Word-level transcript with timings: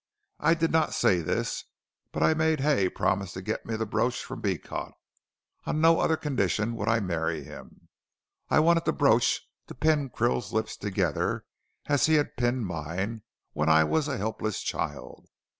I 0.39 0.55
did 0.55 0.71
not 0.71 0.95
say 0.95 1.21
this, 1.21 1.65
but 2.11 2.23
I 2.23 2.33
made 2.33 2.61
Hay 2.61 2.89
promise 2.89 3.33
to 3.33 3.41
get 3.43 3.67
me 3.67 3.75
the 3.75 3.85
brooch 3.85 4.23
from 4.25 4.41
Beecot 4.41 4.93
on 5.67 5.79
no 5.79 5.99
other 5.99 6.17
condition 6.17 6.75
would 6.75 6.87
I 6.87 6.99
marry 6.99 7.43
him. 7.43 7.87
I 8.49 8.61
wanted 8.61 8.85
the 8.85 8.93
brooch 8.93 9.43
to 9.67 9.75
pin 9.75 10.09
Krill's 10.09 10.53
lips 10.53 10.75
together 10.75 11.45
as 11.85 12.07
he 12.07 12.15
had 12.15 12.35
pinned 12.35 12.65
mine, 12.65 13.21
when 13.53 13.69
I 13.69 13.83
was 13.83 14.07
a 14.07 14.17
helpless 14.17 14.63
child. 14.63 15.27